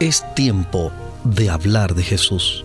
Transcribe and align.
Es 0.00 0.24
tiempo 0.34 0.90
de 1.24 1.50
hablar 1.50 1.94
de 1.94 2.02
Jesús. 2.02 2.64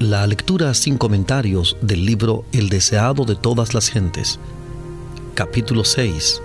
La 0.00 0.26
lectura 0.26 0.74
sin 0.74 0.98
comentarios 0.98 1.76
del 1.80 2.04
libro 2.04 2.44
El 2.50 2.68
deseado 2.70 3.24
de 3.24 3.36
todas 3.36 3.72
las 3.72 3.88
gentes. 3.88 4.40
Capítulo 5.36 5.84
6. 5.84 6.42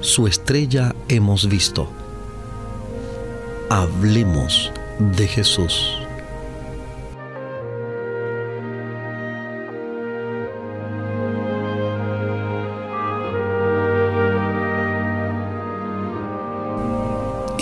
Su 0.00 0.26
estrella 0.26 0.94
hemos 1.08 1.50
visto. 1.50 1.86
Hablemos 3.68 4.72
de 4.98 5.28
Jesús. 5.28 5.95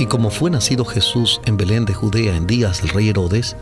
Y 0.04 0.06
como 0.06 0.28
fue 0.28 0.50
nacido 0.50 0.84
Jesús 0.84 1.40
en 1.46 1.56
Belén 1.56 1.86
de 1.86 1.94
Judea 1.94 2.36
en 2.36 2.46
días 2.46 2.82
del 2.82 2.90
rey 2.90 3.08
Herodes, 3.08 3.56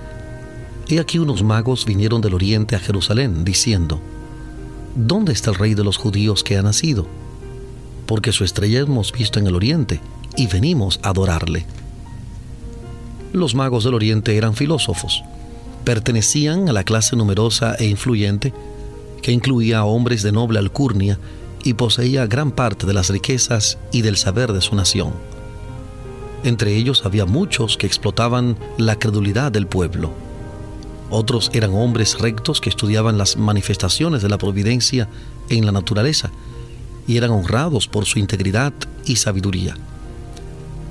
he 0.88 0.98
aquí 0.98 1.20
unos 1.20 1.44
magos 1.44 1.84
vinieron 1.84 2.20
del 2.20 2.34
oriente 2.34 2.74
a 2.74 2.80
Jerusalén, 2.80 3.44
diciendo, 3.44 4.00
¿Dónde 4.96 5.32
está 5.32 5.50
el 5.50 5.56
rey 5.56 5.74
de 5.74 5.84
los 5.84 5.98
judíos 5.98 6.42
que 6.42 6.56
ha 6.56 6.62
nacido? 6.62 7.06
Porque 8.06 8.32
su 8.32 8.42
estrella 8.42 8.80
hemos 8.80 9.12
visto 9.12 9.38
en 9.38 9.46
el 9.46 9.54
oriente, 9.54 10.00
y 10.36 10.48
venimos 10.48 10.98
a 11.04 11.10
adorarle. 11.10 11.64
Los 13.32 13.54
magos 13.54 13.84
del 13.84 13.94
oriente 13.94 14.36
eran 14.36 14.56
filósofos, 14.56 15.22
pertenecían 15.84 16.68
a 16.68 16.72
la 16.72 16.82
clase 16.82 17.14
numerosa 17.14 17.76
e 17.76 17.84
influyente, 17.84 18.52
que 19.22 19.30
incluía 19.30 19.78
a 19.78 19.84
hombres 19.84 20.24
de 20.24 20.32
noble 20.32 20.58
alcurnia 20.58 21.20
y 21.62 21.74
poseía 21.74 22.26
gran 22.26 22.50
parte 22.50 22.84
de 22.84 22.94
las 22.94 23.10
riquezas 23.10 23.78
y 23.92 24.02
del 24.02 24.16
saber 24.16 24.52
de 24.52 24.60
su 24.60 24.74
nación 24.74 25.12
entre 26.44 26.76
ellos 26.76 27.02
había 27.04 27.26
muchos 27.26 27.76
que 27.76 27.86
explotaban 27.86 28.56
la 28.78 28.98
credulidad 28.98 29.52
del 29.52 29.66
pueblo. 29.66 30.12
Otros 31.10 31.50
eran 31.52 31.74
hombres 31.74 32.18
rectos 32.18 32.60
que 32.60 32.70
estudiaban 32.70 33.18
las 33.18 33.36
manifestaciones 33.36 34.22
de 34.22 34.28
la 34.28 34.38
providencia 34.38 35.08
en 35.50 35.66
la 35.66 35.72
naturaleza 35.72 36.30
y 37.06 37.16
eran 37.16 37.30
honrados 37.30 37.86
por 37.86 38.06
su 38.06 38.18
integridad 38.18 38.72
y 39.04 39.16
sabiduría. 39.16 39.76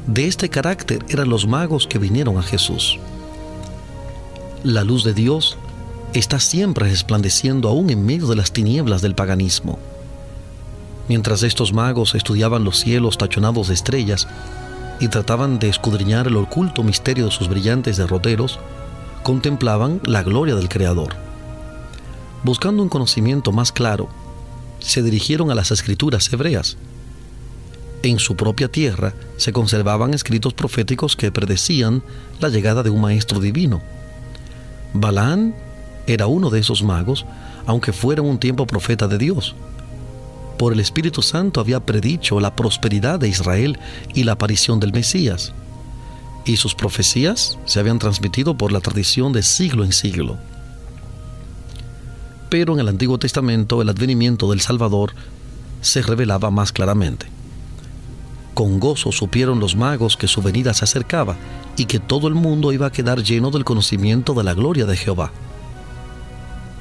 De 0.08 0.28
este 0.28 0.50
carácter 0.50 1.06
eran 1.10 1.30
los 1.30 1.48
magos 1.48 1.88
que 1.88 2.00
vinieron 2.00 2.38
a 2.38 2.44
Jesús. 2.44 3.00
La 4.64 4.84
luz 4.84 5.04
de 5.04 5.14
Dios 5.14 5.58
está 6.14 6.40
siempre 6.40 6.90
resplandeciendo 6.90 7.70
aún 7.70 7.90
en 7.90 8.06
medio 8.06 8.28
de 8.28 8.36
las 8.36 8.52
tinieblas 8.52 9.02
del 9.02 9.16
paganismo. 9.16 9.80
Mientras 11.08 11.44
estos 11.44 11.74
magos 11.74 12.16
estudiaban 12.16 12.64
los 12.64 12.80
cielos 12.80 13.18
tachonados 13.18 13.70
de 13.70 13.74
estrellas, 13.74 14.28
y 15.02 15.08
trataban 15.08 15.58
de 15.58 15.68
escudriñar 15.68 16.28
el 16.28 16.38
oculto 16.38 16.84
misterio 16.84 17.26
de 17.26 17.32
sus 17.32 17.50
brillantes 17.50 17.98
derroteros, 17.98 18.60
contemplaban 19.24 20.00
la 20.06 20.22
gloria 20.22 20.56
del 20.56 20.70
Creador. 20.70 21.16
Buscando 22.44 22.84
un 22.84 22.90
conocimiento 22.90 23.52
más 23.52 23.72
claro, 23.72 24.10
se 24.80 25.02
dirigieron 25.02 25.50
a 25.50 25.56
las 25.56 25.72
escrituras 25.72 26.32
hebreas. 26.32 26.78
En 28.04 28.20
su 28.20 28.36
propia 28.36 28.68
tierra 28.68 29.14
se 29.38 29.52
conservaban 29.52 30.14
escritos 30.14 30.54
proféticos 30.54 31.16
que 31.16 31.32
predecían 31.32 32.04
la 32.40 32.50
llegada 32.50 32.84
de 32.84 32.92
un 32.92 33.02
maestro 33.02 33.40
divino. 33.40 33.82
Balaán 34.94 35.56
era 36.06 36.28
uno 36.28 36.52
de 36.52 36.60
esos 36.60 36.84
magos, 36.84 37.26
aunque 37.66 37.92
fuera 37.92 38.22
un 38.22 38.40
tiempo 38.40 38.68
profeta 38.68 39.08
de 39.08 39.18
Dios 39.18 39.56
por 40.62 40.74
el 40.74 40.80
Espíritu 40.80 41.24
Santo 41.24 41.60
había 41.60 41.80
predicho 41.88 42.40
la 42.40 42.56
prosperidad 42.56 43.20
de 43.20 43.28
Israel 43.28 43.80
y 44.14 44.26
la 44.26 44.34
aparición 44.34 44.80
del 44.80 44.94
Mesías. 44.94 45.54
Y 46.46 46.58
sus 46.58 46.76
profecías 46.76 47.58
se 47.66 47.80
habían 47.80 47.98
transmitido 47.98 48.56
por 48.56 48.72
la 48.72 48.80
tradición 48.80 49.34
de 49.34 49.42
siglo 49.42 49.84
en 49.84 49.92
siglo. 49.92 50.38
Pero 52.52 52.74
en 52.76 52.80
el 52.80 52.90
Antiguo 52.90 53.18
Testamento 53.18 53.82
el 53.82 53.90
advenimiento 53.90 54.52
del 54.52 54.62
Salvador 54.62 55.16
se 55.82 56.04
revelaba 56.04 56.52
más 56.52 56.72
claramente. 56.72 57.26
Con 58.54 58.80
gozo 58.80 59.12
supieron 59.12 59.60
los 59.60 59.76
magos 59.76 60.16
que 60.16 60.28
su 60.28 60.44
venida 60.44 60.76
se 60.76 60.84
acercaba 60.84 61.38
y 61.76 61.86
que 61.86 61.98
todo 61.98 62.28
el 62.28 62.36
mundo 62.36 62.72
iba 62.72 62.86
a 62.86 62.92
quedar 62.92 63.24
lleno 63.24 63.50
del 63.50 63.66
conocimiento 63.66 64.36
de 64.36 64.44
la 64.44 64.54
gloria 64.54 64.86
de 64.86 64.96
Jehová. 64.96 65.32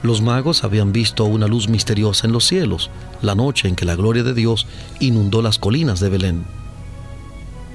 Los 0.02 0.22
magos 0.22 0.64
habían 0.64 0.92
visto 0.92 1.24
una 1.24 1.46
luz 1.46 1.68
misteriosa 1.68 2.26
en 2.26 2.32
los 2.32 2.46
cielos, 2.46 2.90
la 3.20 3.34
noche 3.34 3.68
en 3.68 3.76
que 3.76 3.84
la 3.84 3.96
gloria 3.96 4.22
de 4.22 4.32
Dios 4.32 4.66
inundó 4.98 5.42
las 5.42 5.58
colinas 5.58 6.00
de 6.00 6.08
Belén. 6.08 6.44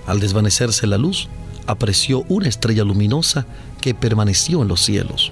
Al 0.07 0.19
desvanecerse 0.19 0.87
la 0.87 0.97
luz, 0.97 1.27
apareció 1.67 2.23
una 2.27 2.47
estrella 2.47 2.83
luminosa 2.83 3.45
que 3.79 3.93
permaneció 3.93 4.63
en 4.63 4.67
los 4.67 4.81
cielos. 4.81 5.31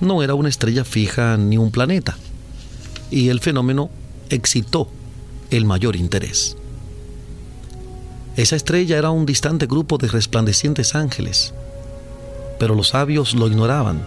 No 0.00 0.24
era 0.24 0.34
una 0.34 0.48
estrella 0.48 0.84
fija 0.84 1.36
ni 1.36 1.56
un 1.56 1.70
planeta, 1.70 2.16
y 3.12 3.28
el 3.28 3.38
fenómeno 3.38 3.90
excitó 4.30 4.88
el 5.50 5.66
mayor 5.66 5.94
interés. 5.94 6.56
Esa 8.36 8.56
estrella 8.56 8.98
era 8.98 9.10
un 9.10 9.24
distante 9.24 9.66
grupo 9.66 9.98
de 9.98 10.08
resplandecientes 10.08 10.96
ángeles, 10.96 11.54
pero 12.58 12.74
los 12.74 12.88
sabios 12.88 13.34
lo 13.34 13.46
ignoraban 13.46 14.02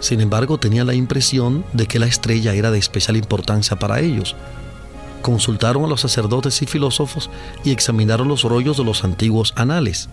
sin 0.00 0.20
embargo, 0.20 0.58
tenía 0.58 0.84
la 0.84 0.94
impresión 0.94 1.64
de 1.72 1.86
que 1.86 1.98
la 1.98 2.06
estrella 2.06 2.54
era 2.54 2.70
de 2.70 2.78
especial 2.78 3.16
importancia 3.16 3.76
para 3.76 4.00
ellos. 4.00 4.36
Consultaron 5.22 5.84
a 5.84 5.88
los 5.88 6.02
sacerdotes 6.02 6.60
y 6.62 6.66
filósofos 6.66 7.30
y 7.64 7.70
examinaron 7.70 8.28
los 8.28 8.42
rollos 8.42 8.76
de 8.76 8.84
los 8.84 9.04
antiguos 9.04 9.52
anales. 9.56 10.08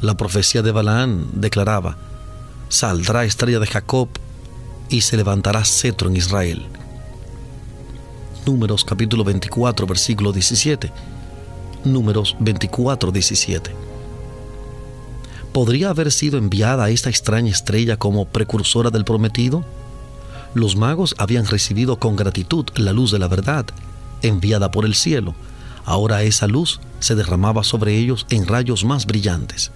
La 0.00 0.16
profecía 0.16 0.62
de 0.62 0.72
Balaán 0.72 1.28
declaraba, 1.40 1.96
saldrá 2.68 3.24
estrella 3.24 3.58
de 3.58 3.66
Jacob 3.66 4.08
y 4.88 5.00
se 5.00 5.16
levantará 5.16 5.64
cetro 5.64 6.08
en 6.08 6.16
Israel. 6.16 6.66
Números 8.46 8.84
capítulo 8.84 9.24
24, 9.24 9.86
versículo 9.86 10.32
17. 10.32 10.92
Números 11.84 12.36
24, 12.38 13.10
17 13.10 13.89
¿Podría 15.52 15.90
haber 15.90 16.12
sido 16.12 16.38
enviada 16.38 16.90
esta 16.90 17.10
extraña 17.10 17.50
estrella 17.50 17.96
como 17.96 18.24
precursora 18.26 18.90
del 18.90 19.04
prometido? 19.04 19.64
Los 20.54 20.76
magos 20.76 21.16
habían 21.18 21.46
recibido 21.46 21.98
con 21.98 22.14
gratitud 22.14 22.66
la 22.76 22.92
luz 22.92 23.10
de 23.10 23.18
la 23.18 23.26
verdad, 23.26 23.66
enviada 24.22 24.70
por 24.70 24.84
el 24.84 24.94
cielo. 24.94 25.34
Ahora 25.84 26.22
esa 26.22 26.46
luz 26.46 26.80
se 27.00 27.16
derramaba 27.16 27.64
sobre 27.64 27.98
ellos 27.98 28.26
en 28.30 28.46
rayos 28.46 28.84
más 28.84 29.06
brillantes. 29.06 29.72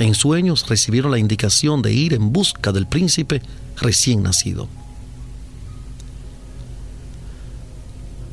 En 0.00 0.14
sueños 0.14 0.68
recibieron 0.68 1.12
la 1.12 1.18
indicación 1.18 1.80
de 1.80 1.92
ir 1.92 2.12
en 2.12 2.32
busca 2.32 2.72
del 2.72 2.86
príncipe 2.86 3.42
recién 3.76 4.24
nacido. 4.24 4.68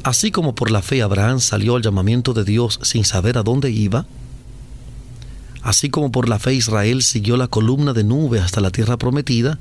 Así 0.03 0.31
como 0.31 0.55
por 0.55 0.71
la 0.71 0.81
fe 0.81 1.03
Abraham 1.03 1.39
salió 1.39 1.75
al 1.75 1.83
llamamiento 1.83 2.33
de 2.33 2.43
Dios 2.43 2.79
sin 2.81 3.05
saber 3.05 3.37
a 3.37 3.43
dónde 3.43 3.69
iba, 3.69 4.07
Así 5.63 5.89
como 5.89 6.11
por 6.11 6.27
la 6.27 6.39
fe 6.39 6.55
Israel 6.55 7.03
siguió 7.03 7.37
la 7.37 7.47
columna 7.47 7.93
de 7.93 8.03
nube 8.03 8.39
hasta 8.39 8.61
la 8.61 8.71
tierra 8.71 8.97
prometida, 8.97 9.59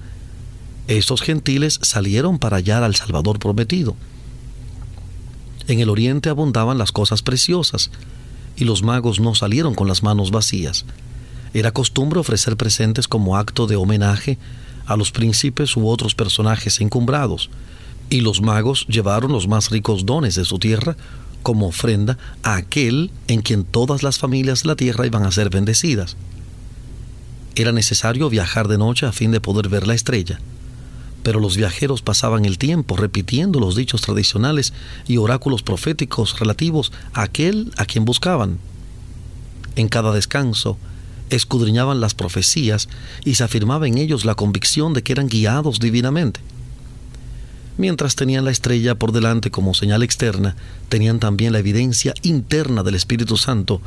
estos 0.88 1.22
gentiles 1.22 1.78
salieron 1.82 2.38
para 2.38 2.56
hallar 2.56 2.82
al 2.82 2.96
Salvador 2.96 3.38
prometido. 3.38 3.94
En 5.68 5.78
el 5.78 5.88
oriente 5.88 6.30
abundaban 6.30 6.78
las 6.78 6.90
cosas 6.90 7.22
preciosas, 7.22 7.90
y 8.56 8.64
los 8.64 8.82
magos 8.82 9.20
no 9.20 9.34
salieron 9.34 9.74
con 9.74 9.88
las 9.88 10.02
manos 10.02 10.30
vacías. 10.30 10.84
Era 11.54 11.72
costumbre 11.72 12.18
ofrecer 12.18 12.56
presentes 12.56 13.06
como 13.06 13.36
acto 13.36 13.66
de 13.66 13.76
homenaje 13.76 14.38
a 14.86 14.96
los 14.96 15.12
príncipes 15.12 15.76
u 15.76 15.86
otros 15.86 16.14
personajes 16.14 16.80
encumbrados, 16.80 17.50
y 18.08 18.22
los 18.22 18.40
magos 18.40 18.86
llevaron 18.88 19.30
los 19.32 19.46
más 19.46 19.70
ricos 19.70 20.04
dones 20.04 20.34
de 20.34 20.44
su 20.44 20.58
tierra 20.58 20.96
como 21.42 21.68
ofrenda 21.68 22.18
a 22.42 22.56
aquel 22.56 23.10
en 23.28 23.42
quien 23.42 23.64
todas 23.64 24.02
las 24.02 24.18
familias 24.18 24.62
de 24.62 24.68
la 24.68 24.76
tierra 24.76 25.06
iban 25.06 25.24
a 25.24 25.32
ser 25.32 25.50
bendecidas. 25.50 26.16
Era 27.54 27.72
necesario 27.72 28.30
viajar 28.30 28.68
de 28.68 28.78
noche 28.78 29.06
a 29.06 29.12
fin 29.12 29.32
de 29.32 29.40
poder 29.40 29.68
ver 29.68 29.86
la 29.86 29.94
estrella, 29.94 30.40
pero 31.22 31.40
los 31.40 31.56
viajeros 31.56 32.02
pasaban 32.02 32.44
el 32.44 32.58
tiempo 32.58 32.96
repitiendo 32.96 33.60
los 33.60 33.76
dichos 33.76 34.00
tradicionales 34.02 34.72
y 35.06 35.16
oráculos 35.16 35.62
proféticos 35.62 36.38
relativos 36.38 36.92
a 37.12 37.22
aquel 37.22 37.72
a 37.76 37.84
quien 37.84 38.04
buscaban. 38.04 38.58
En 39.76 39.88
cada 39.88 40.12
descanso, 40.12 40.78
escudriñaban 41.30 42.00
las 42.00 42.14
profecías 42.14 42.88
y 43.24 43.34
se 43.34 43.44
afirmaba 43.44 43.86
en 43.86 43.98
ellos 43.98 44.24
la 44.24 44.34
convicción 44.34 44.94
de 44.94 45.02
que 45.02 45.12
eran 45.12 45.28
guiados 45.28 45.78
divinamente. 45.80 46.40
Mientras 47.80 48.14
tenían 48.14 48.44
la 48.44 48.50
estrella 48.50 48.94
por 48.94 49.10
delante 49.10 49.50
como 49.50 49.72
señal 49.72 50.02
externa, 50.02 50.54
tenían 50.90 51.18
también 51.18 51.54
la 51.54 51.60
evidencia 51.60 52.12
interna 52.20 52.82
del 52.82 52.94
Espíritu 52.94 53.38
Santo, 53.38 53.80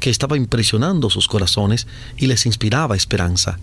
que 0.00 0.08
estaba 0.08 0.38
impresionando 0.38 1.10
sus 1.10 1.28
corazones 1.28 1.86
y 2.16 2.26
les 2.26 2.46
inspiraba 2.46 2.96
esperanza. 2.96 3.58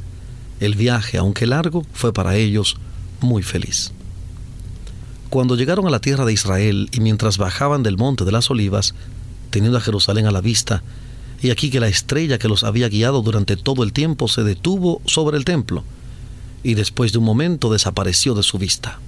El 0.59 0.75
viaje, 0.75 1.17
aunque 1.17 1.47
largo, 1.47 1.83
fue 1.93 2.13
para 2.13 2.35
ellos 2.35 2.77
muy 3.21 3.41
feliz. 3.41 3.91
Cuando 5.31 5.55
llegaron 5.55 5.87
a 5.87 5.89
la 5.89 5.99
tierra 5.99 6.25
de 6.25 6.33
Israel 6.33 6.87
y 6.91 6.99
mientras 6.99 7.39
bajaban 7.39 7.81
del 7.81 7.97
monte 7.97 8.23
de 8.23 8.33
las 8.33 8.51
olivas, 8.51 8.93
teniendo 9.49 9.79
a 9.79 9.81
Jerusalén 9.81 10.27
a 10.27 10.31
la 10.31 10.41
vista, 10.41 10.83
y 11.41 11.49
aquí 11.49 11.71
que 11.71 11.79
la 11.79 11.87
estrella 11.87 12.37
que 12.37 12.47
los 12.47 12.63
había 12.63 12.87
guiado 12.87 13.23
durante 13.23 13.57
todo 13.57 13.81
el 13.81 13.93
tiempo 13.93 14.27
se 14.27 14.43
detuvo 14.43 15.01
sobre 15.07 15.37
el 15.37 15.43
templo 15.43 15.83
y 16.61 16.75
después 16.75 17.13
de 17.13 17.17
un 17.17 17.25
momento 17.25 17.73
desapareció 17.73 18.35
de 18.35 18.43
su 18.43 18.59
vista. 18.59 18.99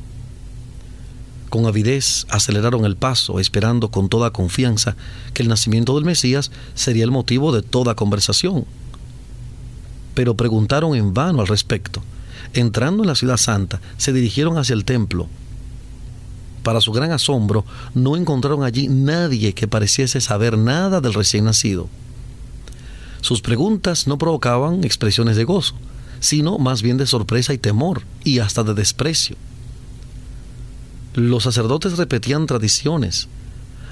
Con 1.54 1.68
avidez 1.68 2.26
aceleraron 2.32 2.84
el 2.84 2.96
paso, 2.96 3.40
esperando 3.40 3.92
con 3.92 4.10
toda 4.10 4.32
confianza 4.32 4.96
que 5.36 5.44
el 5.44 5.50
nacimiento 5.50 5.94
del 5.94 6.04
Mesías 6.04 6.50
sería 6.74 7.04
el 7.04 7.12
motivo 7.12 7.52
de 7.52 7.62
toda 7.62 7.94
conversación. 7.94 8.66
Pero 10.16 10.36
preguntaron 10.36 10.96
en 10.96 11.14
vano 11.14 11.42
al 11.42 11.48
respecto. 11.48 12.02
Entrando 12.56 13.04
en 13.04 13.08
la 13.08 13.14
ciudad 13.14 13.38
santa, 13.38 13.82
se 13.98 14.12
dirigieron 14.12 14.58
hacia 14.58 14.74
el 14.74 14.84
templo. 14.84 15.28
Para 16.64 16.82
su 16.82 16.92
gran 16.92 17.12
asombro, 17.12 17.66
no 17.94 18.18
encontraron 18.18 18.64
allí 18.64 18.88
nadie 18.88 19.54
que 19.54 19.68
pareciese 19.68 20.22
saber 20.22 20.58
nada 20.58 21.02
del 21.02 21.14
recién 21.14 21.46
nacido. 21.46 21.88
Sus 23.22 23.42
preguntas 23.42 24.08
no 24.08 24.18
provocaban 24.18 24.84
expresiones 24.84 25.36
de 25.36 25.44
gozo, 25.44 25.76
sino 26.20 26.58
más 26.58 26.82
bien 26.82 26.98
de 26.98 27.06
sorpresa 27.06 27.54
y 27.54 27.60
temor, 27.60 28.02
y 28.24 28.40
hasta 28.40 28.64
de 28.64 28.74
desprecio. 28.74 29.36
Los 31.14 31.44
sacerdotes 31.44 31.98
repetían 31.98 32.46
tradiciones, 32.48 33.28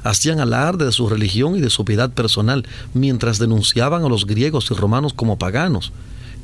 hacían 0.03 0.39
alarde 0.39 0.85
de 0.85 0.91
su 0.91 1.07
religión 1.07 1.55
y 1.55 1.61
de 1.61 1.69
su 1.69 1.85
piedad 1.85 2.11
personal, 2.11 2.65
mientras 2.93 3.39
denunciaban 3.39 4.03
a 4.03 4.09
los 4.09 4.25
griegos 4.25 4.71
y 4.71 4.73
romanos 4.73 5.13
como 5.13 5.37
paganos 5.37 5.91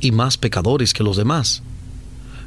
y 0.00 0.12
más 0.12 0.36
pecadores 0.38 0.92
que 0.92 1.02
los 1.02 1.16
demás. 1.16 1.62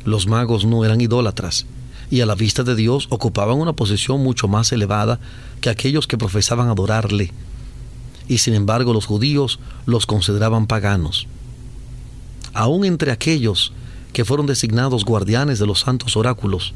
Los 0.06 0.28
magos 0.28 0.66
no 0.66 0.86
eran 0.86 1.01
idólatras, 1.01 1.66
y 2.10 2.22
a 2.22 2.25
la 2.25 2.36
vista 2.36 2.63
de 2.63 2.75
Dios 2.75 3.07
ocupaban 3.10 3.57
una 3.57 3.74
posición 3.74 4.24
mucho 4.24 4.48
más 4.48 4.72
elevada 4.72 5.19
que 5.60 5.69
aquellos 5.69 6.07
que 6.07 6.18
profesaban 6.18 6.69
adorarle 6.69 7.31
y 8.31 8.38
sin 8.38 8.54
embargo 8.54 8.94
los 8.94 9.06
judíos 9.06 9.60
los 9.86 10.06
consideraban 10.06 10.66
paganos. 10.66 11.28
Aún 12.54 12.86
entre 12.86 13.12
aquellos 13.12 13.74
que 14.13 14.24
fueron 14.24 14.45
designados 14.45 15.04
guardianes 15.04 15.60
de 15.60 15.68
los 15.68 15.81
santos 15.81 16.16
oráculos, 16.16 16.74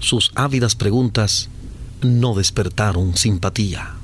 sus 0.00 0.32
ávidas 0.34 0.74
preguntas 0.74 1.48
no 2.02 2.34
despertaron 2.34 3.16
simpatía. 3.16 3.94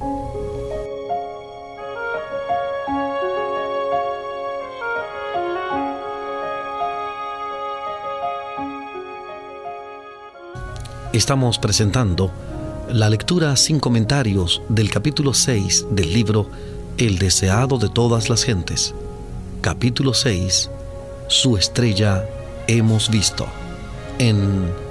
Estamos 11.12 11.58
presentando 11.58 12.30
la 12.92 13.08
lectura 13.08 13.56
sin 13.56 13.80
comentarios 13.80 14.60
del 14.68 14.90
capítulo 14.90 15.32
6 15.32 15.86
del 15.90 16.12
libro 16.12 16.50
El 16.98 17.18
deseado 17.18 17.78
de 17.78 17.88
todas 17.88 18.28
las 18.28 18.44
gentes. 18.44 18.94
Capítulo 19.62 20.12
6. 20.12 20.70
Su 21.28 21.56
estrella 21.56 22.28
hemos 22.68 23.08
visto. 23.08 23.46
En 24.18 24.85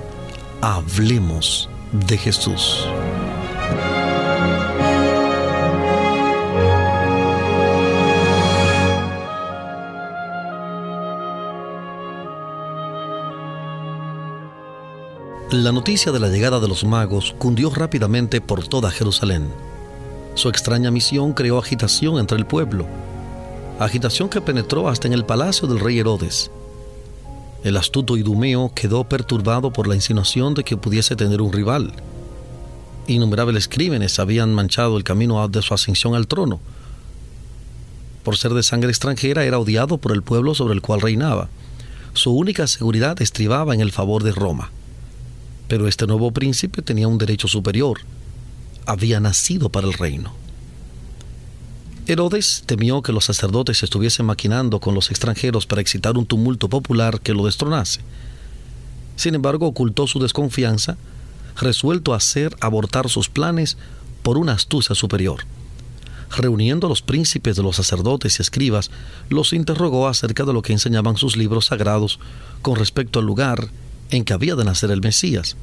Hablemos 0.62 1.70
de 1.92 2.18
Jesús. 2.18 2.88
La 15.52 15.72
noticia 15.72 16.12
de 16.12 16.20
la 16.20 16.28
llegada 16.28 16.60
de 16.60 16.68
los 16.68 16.84
magos 16.84 17.36
cundió 17.38 17.70
rápidamente 17.70 18.42
por 18.42 18.68
toda 18.68 18.92
Jerusalén. 18.92 19.48
Su 20.34 20.50
extraña 20.50 20.92
misión 20.92 21.34
creó 21.34 21.60
agitación 21.60 22.20
entre 22.20 22.38
el 22.38 22.46
pueblo, 22.46 22.86
agitación 23.80 24.28
que 24.28 24.42
penetró 24.42 24.90
hasta 24.90 25.08
en 25.08 25.14
el 25.14 25.26
palacio 25.26 25.68
del 25.68 25.80
rey 25.80 26.00
Herodes. 26.00 26.52
El 27.66 27.78
astuto 27.78 28.16
Idumeo 28.16 28.72
quedó 28.76 29.06
perturbado 29.06 29.74
por 29.74 29.88
la 29.88 29.96
insinuación 29.96 30.54
de 30.54 30.64
que 30.64 30.78
pudiese 30.78 31.16
tener 31.16 31.42
un 31.42 31.52
rival. 31.52 31.94
Innumerables 33.08 33.68
crímenes 33.68 34.20
habían 34.20 34.54
manchado 34.54 34.98
el 34.98 35.04
camino 35.04 35.48
de 35.48 35.64
su 35.64 35.74
ascensión 35.74 36.14
al 36.14 36.28
trono. 36.28 36.60
Por 38.22 38.38
ser 38.38 38.54
de 38.54 38.62
sangre 38.62 38.92
extranjera 38.92 39.46
era 39.46 39.58
odiado 39.58 39.98
por 39.98 40.12
el 40.12 40.22
pueblo 40.22 40.54
sobre 40.54 40.76
el 40.76 40.82
cual 40.82 41.02
reinaba. 41.02 41.50
Su 42.14 42.34
única 42.34 42.68
seguridad 42.68 43.20
estribaba 43.20 43.74
en 43.74 43.82
el 43.82 43.92
favor 43.92 44.22
de 44.22 44.34
Roma. 44.34 44.70
Pero 45.68 45.88
este 45.88 46.06
nuevo 46.06 46.30
príncipe 46.30 46.84
tenía 46.84 47.08
un 47.08 47.18
derecho 47.18 47.48
superior. 47.48 47.98
Había 48.86 49.20
nacido 49.20 49.70
para 49.70 49.88
el 49.88 49.94
reino. 49.94 50.36
Herodes 52.08 52.64
temió 52.68 53.02
que 53.02 53.12
los 53.12 53.26
sacerdotes 53.26 53.82
estuviesen 53.82 54.28
maquinando 54.28 54.80
con 54.80 54.94
los 54.94 55.10
extranjeros 55.10 55.66
para 55.66 55.82
excitar 55.82 56.18
un 56.18 56.28
tumulto 56.28 56.70
popular 56.70 57.20
que 57.20 57.34
lo 57.34 57.46
destronase. 57.46 58.02
Sin 59.16 59.34
embargo, 59.34 59.66
ocultó 59.66 60.06
su 60.06 60.20
desconfianza, 60.20 60.98
resuelto 61.60 62.14
a 62.14 62.18
hacer 62.18 62.56
abortar 62.60 63.10
sus 63.10 63.28
planes 63.30 63.78
por 64.22 64.38
una 64.38 64.54
astucia 64.54 64.94
superior. 64.94 65.46
Reuniendo 66.30 66.86
a 66.86 66.90
los 66.90 67.02
príncipes 67.02 67.56
de 67.56 67.64
los 67.64 67.78
sacerdotes 67.78 68.38
y 68.38 68.42
escribas, 68.44 68.92
los 69.30 69.52
interrogó 69.54 70.08
acerca 70.08 70.44
de 70.44 70.54
lo 70.54 70.62
que 70.62 70.74
enseñaban 70.74 71.18
sus 71.18 71.38
libros 71.38 71.68
sagrados 71.68 72.20
con 72.62 72.76
respecto 72.76 73.18
al 73.18 73.26
lugar 73.26 73.70
en 74.12 74.26
que 74.26 74.34
había 74.34 74.56
de 74.56 74.66
nacer 74.66 74.92
el 74.92 75.02
Mesías. 75.02 75.56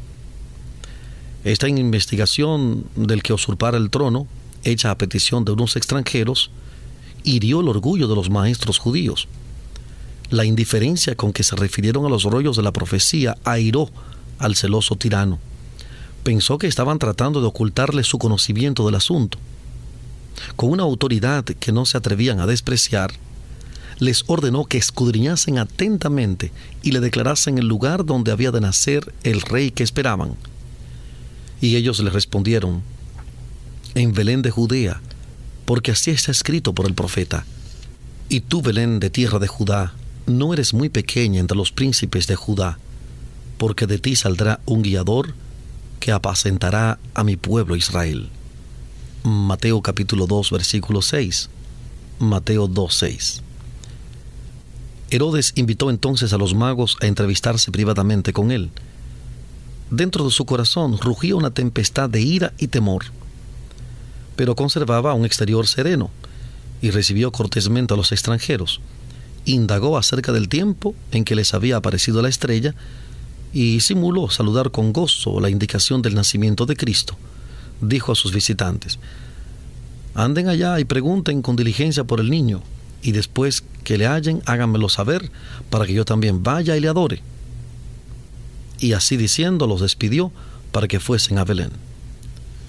Esta 1.45 1.69
investigación 1.69 2.85
del 2.97 3.23
que 3.23 3.33
usurpara 3.33 3.77
el 3.77 3.91
trono, 3.91 4.27
hecha 4.65 4.91
a 4.91 4.99
petición 4.99 5.45
de 5.45 5.53
unos 5.53 5.77
extranjeros, 5.77 6.51
hirió 7.25 7.61
el 7.61 7.69
orgullo 7.69 8.09
de 8.09 8.15
los 8.15 8.31
maestros 8.31 8.79
judíos. 8.79 9.29
La 10.31 10.45
indiferencia 10.45 11.15
con 11.15 11.33
que 11.33 11.43
se 11.43 11.57
refirieron 11.57 12.07
a 12.07 12.09
los 12.09 12.25
rollos 12.25 12.57
de 12.57 12.63
la 12.63 12.73
profecía 12.73 13.37
airó 13.45 13.91
al 14.39 14.57
celoso 14.57 14.97
tirano. 14.97 15.39
Pensó 16.25 16.59
que 16.59 16.67
estaban 16.67 16.99
tratando 16.99 17.41
de 17.41 17.49
ocultarle 17.49 18.05
su 18.05 18.19
conocimiento 18.19 18.87
del 18.87 18.95
asunto. 18.95 19.39
Con 20.57 20.71
una 20.71 20.85
autoridad 20.85 21.45
que 21.45 21.73
no 21.73 21.85
se 21.85 21.99
atrevían 21.99 22.41
a 22.41 22.47
despreciar, 22.47 23.13
les 23.99 24.25
ordenó 24.27 24.65
que 24.65 24.79
escudriñasen 24.79 25.59
atentamente 25.59 26.51
y 26.83 26.93
le 26.93 27.01
declarasen 27.01 27.59
el 27.59 27.69
lugar 27.69 28.05
donde 28.05 28.33
había 28.33 28.51
de 28.51 28.61
nacer 28.61 29.13
el 29.23 29.41
rey 29.43 29.71
que 29.71 29.83
esperaban. 29.83 30.35
Y 31.61 31.77
ellos 31.77 32.01
le 32.01 32.11
respondieron, 32.11 32.83
en 33.95 34.13
Belén 34.13 34.43
de 34.43 34.51
Judea, 34.51 35.01
porque 35.65 35.93
así 35.93 36.11
está 36.11 36.31
escrito 36.31 36.73
por 36.75 36.87
el 36.87 36.95
profeta. 36.95 37.45
Y 38.29 38.41
tú, 38.41 38.63
Belén 38.63 39.01
de 39.01 39.11
tierra 39.11 39.39
de 39.39 39.49
Judá, 39.49 39.95
no 40.27 40.53
eres 40.53 40.73
muy 40.73 40.89
pequeña 40.89 41.41
entre 41.41 41.57
los 41.57 41.73
príncipes 41.73 42.27
de 42.27 42.37
Judá, 42.37 42.79
porque 43.59 43.87
de 43.87 43.99
ti 43.99 44.17
saldrá 44.17 44.61
un 44.67 44.83
guiador 44.83 45.35
que 46.01 46.13
apacentará 46.13 46.99
a 47.15 47.25
mi 47.25 47.37
pueblo 47.37 47.77
Israel. 47.77 48.29
Mateo 49.25 49.81
capítulo 49.83 50.27
2 50.27 50.51
versículo 50.51 51.01
6. 51.01 51.49
Mateo 52.19 52.67
2, 52.67 52.95
6. 52.95 53.43
Herodes 55.11 55.53
invitó 55.57 55.91
entonces 55.91 56.33
a 56.33 56.39
los 56.39 56.55
magos 56.55 56.97
a 57.03 57.07
entrevistarse 57.07 57.71
privadamente 57.71 58.33
con 58.33 58.51
él. 58.51 58.71
Dentro 59.91 60.25
de 60.25 60.31
su 60.31 60.47
corazón 60.47 60.99
rugía 60.99 61.37
una 61.37 61.51
tempestad 61.51 62.09
de 62.09 62.23
ira 62.23 62.55
y 62.59 62.69
temor, 62.69 63.05
pero 64.37 64.55
conservaba 64.55 65.15
un 65.15 65.25
exterior 65.25 65.67
sereno 65.67 66.11
y 66.81 66.91
recibió 66.91 67.33
cortésmente 67.33 67.95
a 67.95 67.97
los 67.97 68.13
extranjeros. 68.13 68.81
Indagó 69.45 69.99
acerca 69.99 70.33
del 70.33 70.49
tiempo 70.49 70.95
en 71.11 71.25
que 71.25 71.35
les 71.35 71.55
había 71.55 71.77
aparecido 71.77 72.23
la 72.23 72.29
estrella 72.29 72.75
y 73.53 73.81
simuló 73.81 74.31
saludar 74.31 74.71
con 74.71 74.93
gozo 74.93 75.41
la 75.41 75.51
indicación 75.51 76.03
del 76.03 76.15
nacimiento 76.15 76.67
de 76.67 76.77
Cristo. 76.77 77.17
Dijo 77.81 78.13
a 78.13 78.17
sus 78.17 78.33
visitantes, 78.33 78.99
anden 80.15 80.49
allá 80.49 80.79
y 80.79 80.85
pregunten 80.85 81.43
con 81.43 81.57
diligencia 81.57 82.05
por 82.05 82.21
el 82.21 82.31
niño 82.31 82.63
y 83.03 83.13
después 83.13 83.65
que 83.85 83.99
le 83.99 84.07
hallen, 84.07 84.43
háganmelo 84.47 84.89
saber, 84.89 85.31
para 85.71 85.87
que 85.87 85.93
yo 85.93 86.05
también 86.05 86.43
vaya 86.43 86.77
y 86.77 86.81
le 86.81 86.89
adore. 86.89 87.21
Y 88.79 88.93
así 88.93 89.17
diciendo, 89.17 89.67
los 89.67 89.81
despidió 89.81 90.31
para 90.71 90.89
que 90.89 91.01
fuesen 91.01 91.39
a 91.39 91.45
Belén. 91.45 91.71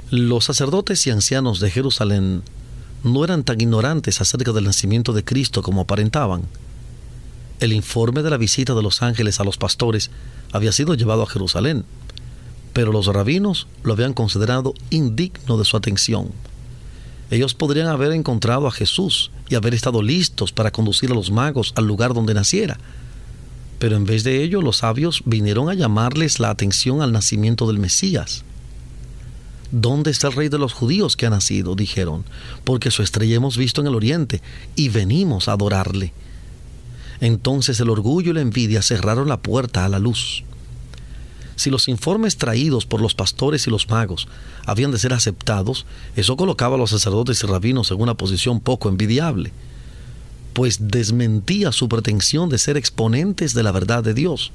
Los 0.10 0.45
sacerdotes 0.45 1.05
y 1.07 1.12
ancianos 1.12 1.60
de 1.60 1.72
Jerusalén 1.72 2.43
no 3.03 3.24
eran 3.24 3.43
tan 3.43 3.60
ignorantes 3.60 4.22
acerca 4.22 4.51
del 4.51 4.65
nacimiento 4.65 5.13
de 5.13 5.24
Cristo 5.24 5.62
como 5.62 5.81
aparentaban. 5.81 6.43
El 7.60 7.74
informe 7.74 8.24
de 8.24 8.29
la 8.29 8.38
visita 8.38 8.74
de 8.74 8.83
los 8.83 9.01
ángeles 9.01 9.39
a 9.39 9.43
los 9.43 9.57
pastores 9.57 10.12
había 10.51 10.72
sido 10.72 10.93
llevado 10.93 11.24
a 11.24 11.27
Jerusalén, 11.27 11.86
pero 12.74 12.91
los 12.91 13.07
rabinos 13.07 13.67
lo 13.83 13.93
habían 13.93 14.13
considerado 14.13 14.74
indigno 14.89 15.57
de 15.57 15.65
su 15.65 15.77
atención 15.77 16.31
ellos 17.33 17.55
podrían 17.55 17.88
haber 17.88 18.12
encontrado 18.12 18.67
a 18.67 18.72
Jesús 18.72 19.31
y 19.50 19.55
haber 19.55 19.74
estado 19.74 20.03
listos 20.03 20.51
para 20.51 20.69
conducir 20.69 21.12
a 21.12 21.15
los 21.15 21.31
magos 21.31 21.74
al 21.75 21.88
lugar 21.88 22.13
donde 22.13 22.36
naciera. 22.36 22.77
Pero 23.79 23.95
en 23.95 24.05
vez 24.05 24.24
de 24.24 24.43
ello, 24.43 24.62
los 24.62 24.77
sabios 24.77 25.24
vinieron 25.25 25.67
a 25.67 25.74
llamarles 25.74 26.39
la 26.39 26.51
atención 26.51 27.01
al 27.01 27.12
nacimiento 27.12 27.65
del 27.65 27.79
Mesías. 27.79 28.43
¿Dónde 29.75 30.12
está 30.12 30.27
el 30.27 30.36
rey 30.36 30.50
de 30.50 30.60
los 30.60 30.72
judíos 30.72 31.18
que 31.18 31.25
ha 31.25 31.32
nacido? 31.32 31.74
dijeron, 31.74 32.24
porque 32.63 32.92
su 32.92 33.01
estrella 33.01 33.38
hemos 33.38 33.58
visto 33.58 33.82
en 33.82 33.88
el 33.88 33.96
oriente 33.96 34.39
y 34.75 34.89
venimos 34.89 35.48
a 35.48 35.53
adorarle. 35.53 36.13
Entonces 37.20 37.80
el 37.80 37.89
orgullo 37.89 38.30
y 38.30 38.34
la 38.36 38.42
envidia 38.42 38.84
cerraron 38.84 39.27
la 39.27 39.42
puerta 39.42 39.84
a 39.84 39.89
la 39.89 39.98
luz. 39.98 40.44
Si 41.56 41.72
los 41.72 41.88
informes 41.88 42.38
traídos 42.38 42.86
por 42.86 43.01
los 43.01 43.15
pastores 43.15 43.65
y 43.65 43.72
los 43.72 43.89
magos 43.89 44.27
habían 44.68 44.92
de 44.92 45.00
ser 45.00 45.12
aceptados, 45.12 45.88
eso 46.15 46.38
colocaba 46.38 46.75
a 46.75 46.77
los 46.77 46.92
sacerdotes 46.92 47.44
y 47.44 47.48
rabinos 47.48 47.89
en 47.89 48.00
una 48.00 48.13
posición 48.13 48.60
poco 48.60 48.89
envidiable, 48.89 49.53
pues 50.53 50.88
desmentía 50.88 51.72
su 51.72 51.89
pretensión 51.89 52.48
de 52.48 52.60
ser 52.60 52.77
exponentes 52.77 53.56
de 53.56 53.63
la 53.63 53.72
verdad 53.72 54.03
de 54.03 54.13
Dios. 54.13 54.51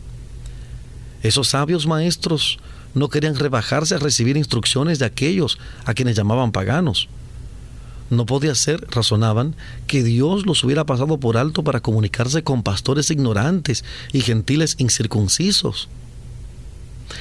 Esos 1.24 1.48
sabios 1.48 1.88
maestros 1.88 2.60
no 2.98 3.08
querían 3.08 3.36
rebajarse 3.36 3.94
a 3.94 3.98
recibir 3.98 4.36
instrucciones 4.36 4.98
de 4.98 5.06
aquellos 5.06 5.58
a 5.84 5.94
quienes 5.94 6.16
llamaban 6.16 6.52
paganos. 6.52 7.08
No 8.10 8.26
podía 8.26 8.54
ser, 8.54 8.86
razonaban, 8.90 9.54
que 9.86 10.02
Dios 10.02 10.46
los 10.46 10.64
hubiera 10.64 10.84
pasado 10.84 11.18
por 11.18 11.36
alto 11.36 11.62
para 11.62 11.80
comunicarse 11.80 12.42
con 12.42 12.62
pastores 12.62 13.10
ignorantes 13.10 13.84
y 14.12 14.20
gentiles 14.20 14.76
incircuncisos 14.78 15.88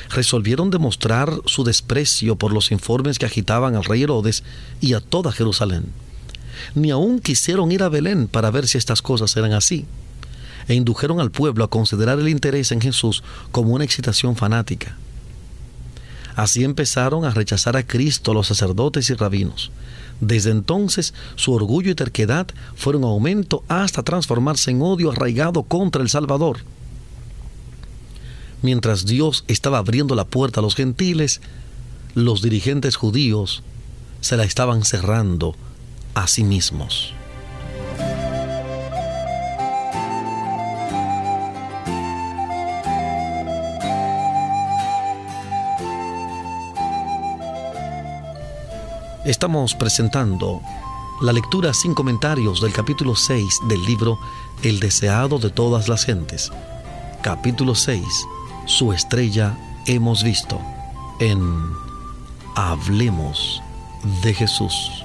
resolvieron 0.10 0.70
demostrar 0.70 1.34
su 1.46 1.64
desprecio 1.64 2.36
por 2.36 2.54
los 2.54 2.72
informes 2.72 3.20
que 3.20 3.26
agitaban 3.26 3.76
al 3.76 3.84
rey 3.84 4.04
Herodes 4.04 4.44
y 4.82 4.94
a 4.94 5.00
toda 5.00 5.32
Jerusalén. 5.32 5.86
Ni 6.76 6.92
aun 6.92 7.20
quisieron 7.20 7.72
ir 7.72 7.84
a 7.84 7.90
Belén 7.90 8.28
para 8.28 8.52
ver 8.52 8.68
si 8.68 8.78
estas 8.78 9.02
cosas 9.02 9.36
eran 9.38 9.54
así, 9.54 9.86
e 10.68 10.74
indujeron 10.74 11.20
al 11.20 11.32
pueblo 11.32 11.64
a 11.64 11.70
considerar 11.70 12.20
el 12.20 12.30
interés 12.30 12.72
en 12.72 12.82
Jesús 12.82 13.24
como 13.52 13.74
una 13.74 13.86
excitación 13.86 14.36
fanática. 14.36 14.98
Así 16.38 16.64
empezaron 16.64 17.26
a 17.26 17.32
rechazar 17.32 17.76
a 17.76 17.86
Cristo 17.86 18.34
los 18.34 18.48
sacerdotes 18.48 19.10
y 19.10 19.14
rabinos. 19.16 19.72
Desde 20.22 20.52
entonces 20.52 21.14
su 21.36 21.52
orgullo 21.52 21.92
y 21.92 21.96
terquedad 21.96 22.48
fueron 22.78 23.04
en 23.04 23.10
aumento 23.10 23.66
hasta 23.68 24.04
transformarse 24.04 24.72
en 24.72 24.82
odio 24.82 25.12
arraigado 25.12 25.64
contra 25.64 26.02
el 26.02 26.10
Salvador 26.10 26.60
mientras 28.62 29.06
Dios 29.06 29.44
estaba 29.48 29.78
abriendo 29.80 30.16
la 30.16 30.26
puerta 30.26 30.60
a 30.60 30.64
los 30.64 30.76
gentiles, 30.76 31.42
los 32.16 32.42
dirigentes 32.42 32.96
judíos 32.96 33.64
se 34.22 34.38
la 34.38 34.44
estaban 34.44 34.84
cerrando 34.84 35.56
a 36.16 36.28
sí 36.28 36.44
mismos. 36.44 37.14
Estamos 49.28 49.76
presentando 49.76 50.62
la 51.22 51.34
lectura 51.34 51.74
sin 51.74 51.94
comentarios 51.94 52.62
del 52.62 52.72
capítulo 52.72 53.14
6 53.14 53.60
del 53.68 53.84
libro 53.84 54.18
El 54.64 54.80
deseado 54.80 55.38
de 55.38 55.50
todas 55.50 55.90
las 55.90 56.06
gentes. 56.06 56.50
Capítulo 57.22 57.76
6 57.76 58.06
su 58.68 58.94
estrella 58.94 59.58
hemos 59.86 60.24
visto 60.24 60.62
en 61.20 61.40
Hablemos 62.56 63.62
de 64.24 64.34
Jesús. 64.34 64.97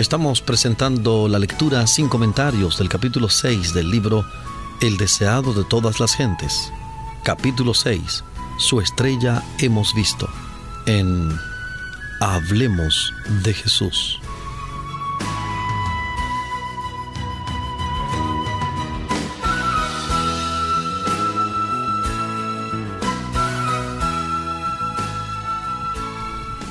Estamos 0.00 0.40
presentando 0.40 1.28
la 1.28 1.38
lectura 1.38 1.86
sin 1.86 2.08
comentarios 2.08 2.78
del 2.78 2.88
capítulo 2.88 3.28
6 3.28 3.74
del 3.74 3.90
libro 3.90 4.24
El 4.80 4.96
deseado 4.96 5.52
de 5.52 5.62
todas 5.62 6.00
las 6.00 6.14
gentes. 6.14 6.72
Capítulo 7.22 7.74
6. 7.74 8.24
Su 8.56 8.80
estrella 8.80 9.42
hemos 9.58 9.94
visto. 9.94 10.26
En 10.86 11.38
Hablemos 12.18 13.12
de 13.44 13.52
Jesús. 13.52 14.18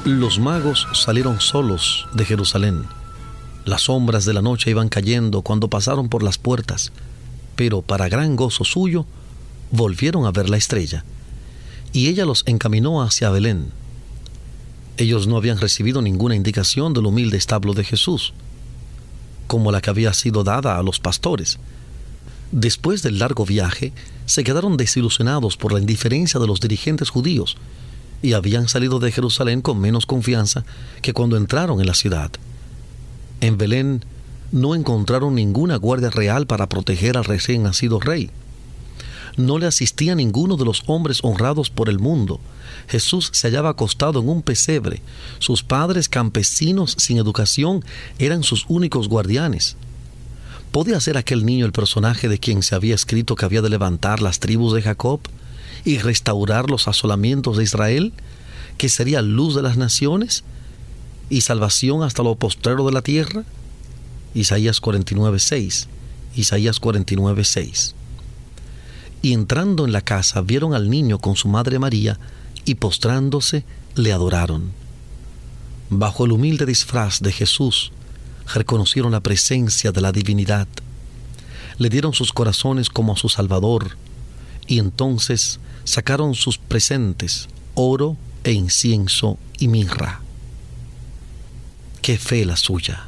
Los 0.03 0.39
magos 0.39 0.87
salieron 0.93 1.39
solos 1.39 2.07
de 2.13 2.25
Jerusalén 2.25 2.87
las 3.65 3.83
sombras 3.83 4.25
de 4.25 4.33
la 4.33 4.41
noche 4.41 4.71
iban 4.71 4.89
cayendo 4.89 5.41
cuando 5.41 5.69
pasaron 5.69 6.09
por 6.09 6.23
las 6.23 6.37
puertas, 6.37 6.91
pero 7.55 7.81
para 7.81 8.09
gran 8.09 8.35
gozo 8.35 8.63
suyo 8.63 9.05
volvieron 9.71 10.25
a 10.25 10.31
ver 10.31 10.49
la 10.49 10.57
estrella, 10.57 11.03
y 11.93 12.07
ella 12.07 12.25
los 12.25 12.43
encaminó 12.45 13.01
hacia 13.01 13.29
Belén. 13.29 13.71
Ellos 14.97 15.27
no 15.27 15.37
habían 15.37 15.59
recibido 15.59 16.01
ninguna 16.01 16.35
indicación 16.35 16.93
del 16.93 17.05
humilde 17.05 17.37
establo 17.37 17.73
de 17.73 17.83
Jesús, 17.83 18.33
como 19.47 19.71
la 19.71 19.81
que 19.81 19.89
había 19.89 20.13
sido 20.13 20.43
dada 20.43 20.77
a 20.77 20.83
los 20.83 20.99
pastores. 20.99 21.59
Después 22.51 23.01
del 23.03 23.19
largo 23.19 23.45
viaje, 23.45 23.93
se 24.25 24.43
quedaron 24.43 24.77
desilusionados 24.77 25.57
por 25.57 25.71
la 25.73 25.79
indiferencia 25.79 26.39
de 26.39 26.47
los 26.47 26.59
dirigentes 26.59 27.09
judíos 27.09 27.57
y 28.21 28.33
habían 28.33 28.67
salido 28.67 28.99
de 28.99 29.11
Jerusalén 29.11 29.61
con 29.61 29.79
menos 29.79 30.05
confianza 30.05 30.65
que 31.01 31.13
cuando 31.13 31.37
entraron 31.37 31.79
en 31.79 31.87
la 31.87 31.93
ciudad. 31.93 32.31
En 33.41 33.57
Belén 33.57 34.03
no 34.51 34.75
encontraron 34.75 35.35
ninguna 35.35 35.77
guardia 35.77 36.09
real 36.09 36.47
para 36.47 36.67
proteger 36.67 37.17
al 37.17 37.25
recién 37.25 37.63
nacido 37.63 37.99
rey. 37.99 38.31
No 39.37 39.57
le 39.57 39.67
asistía 39.67 40.15
ninguno 40.15 40.57
de 40.57 40.65
los 40.65 40.83
hombres 40.87 41.19
honrados 41.23 41.69
por 41.69 41.87
el 41.87 41.99
mundo. 41.99 42.41
Jesús 42.87 43.29
se 43.31 43.47
hallaba 43.47 43.69
acostado 43.69 44.19
en 44.19 44.27
un 44.27 44.41
pesebre. 44.41 45.01
Sus 45.37 45.63
padres 45.63 46.09
campesinos 46.09 46.95
sin 46.97 47.17
educación 47.17 47.85
eran 48.17 48.43
sus 48.43 48.65
únicos 48.67 49.07
guardianes. 49.07 49.77
¿Podía 50.71 50.99
ser 50.99 51.17
aquel 51.17 51.45
niño 51.45 51.65
el 51.65 51.71
personaje 51.71 52.27
de 52.27 52.39
quien 52.39 52.61
se 52.63 52.75
había 52.75 52.95
escrito 52.95 53.35
que 53.35 53.45
había 53.45 53.61
de 53.61 53.69
levantar 53.69 54.21
las 54.21 54.39
tribus 54.39 54.73
de 54.73 54.81
Jacob 54.81 55.21
y 55.85 55.99
restaurar 55.99 56.69
los 56.69 56.87
asolamientos 56.87 57.57
de 57.57 57.63
Israel? 57.63 58.13
¿Que 58.77 58.89
sería 58.89 59.21
luz 59.21 59.55
de 59.55 59.61
las 59.61 59.77
naciones? 59.77 60.43
Y 61.29 61.41
salvación 61.41 62.03
hasta 62.03 62.23
lo 62.23 62.35
postrero 62.35 62.85
de 62.85 62.91
la 62.91 63.01
tierra. 63.01 63.43
Isaías 64.33 64.81
49, 64.81 65.39
6. 65.39 65.87
Isaías 66.35 66.79
49, 66.79 67.43
6. 67.43 67.95
Y 69.21 69.33
entrando 69.33 69.85
en 69.85 69.91
la 69.91 70.01
casa 70.01 70.41
vieron 70.41 70.73
al 70.73 70.89
niño 70.89 71.19
con 71.19 71.35
su 71.35 71.47
madre 71.47 71.79
María 71.79 72.19
y 72.65 72.75
postrándose 72.75 73.63
le 73.95 74.13
adoraron. 74.13 74.71
Bajo 75.89 76.25
el 76.25 76.31
humilde 76.31 76.65
disfraz 76.65 77.19
de 77.19 77.31
Jesús, 77.31 77.91
reconocieron 78.53 79.11
la 79.11 79.19
presencia 79.21 79.91
de 79.91 80.01
la 80.01 80.11
divinidad. 80.11 80.67
Le 81.77 81.89
dieron 81.89 82.13
sus 82.13 82.31
corazones 82.31 82.89
como 82.89 83.13
a 83.13 83.17
su 83.17 83.29
Salvador 83.29 83.97
y 84.67 84.79
entonces 84.79 85.59
sacaron 85.83 86.35
sus 86.35 86.57
presentes, 86.57 87.47
oro 87.73 88.17
e 88.43 88.51
incienso 88.51 89.37
y 89.57 89.67
mirra. 89.67 90.21
Qué 92.01 92.17
fe 92.17 92.45
la 92.45 92.55
suya. 92.55 93.07